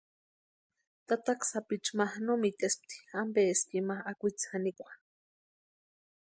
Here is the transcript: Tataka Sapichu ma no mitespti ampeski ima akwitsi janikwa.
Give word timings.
Tataka 1.07 1.45
Sapichu 1.49 1.91
ma 1.97 2.05
no 2.25 2.33
mitespti 2.41 2.97
ampeski 3.21 3.73
ima 3.81 3.95
akwitsi 4.11 4.45
janikwa. 4.51 4.91